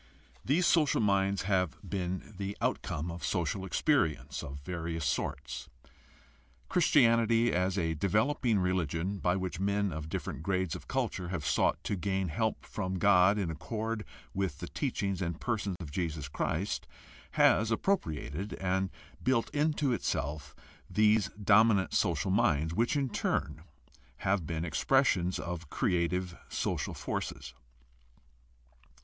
These 0.43 0.65
social 0.65 0.99
minds 0.99 1.43
have 1.43 1.77
been 1.87 2.33
the 2.35 2.57
outcome 2.59 3.11
of 3.11 3.23
social 3.23 3.63
experience 3.67 4.41
of 4.41 4.57
various 4.61 5.05
sorts. 5.05 5.69
Christianity, 6.69 7.53
as 7.53 7.77
a 7.77 7.93
developing 7.93 8.57
religion 8.57 9.19
by 9.19 9.35
which 9.35 9.59
men 9.59 9.93
of 9.93 10.09
different 10.09 10.41
grades 10.41 10.73
of 10.75 10.87
culture 10.87 11.27
have 11.29 11.45
sought 11.45 11.83
to 11.83 11.95
gain 11.95 12.29
help 12.29 12.65
from 12.65 12.97
God 12.97 13.37
in 13.37 13.51
accord 13.51 14.03
with 14.33 14.57
the 14.57 14.67
teaching 14.67 15.21
and 15.21 15.39
person 15.39 15.75
of 15.79 15.91
Jesus 15.91 16.27
Christ, 16.27 16.87
has 17.33 17.69
appropriated 17.69 18.53
and 18.55 18.89
built 19.21 19.51
into 19.53 19.93
itself 19.93 20.55
these 20.89 21.29
dominant 21.39 21.93
social 21.93 22.31
minds, 22.31 22.73
which 22.73 22.95
in 22.95 23.07
turn 23.07 23.61
have 24.25 24.47
been 24.47 24.65
expressions 24.65 25.37
of 25.37 25.69
creative 25.69 26.35
social 26.49 26.95
forces. 26.95 27.53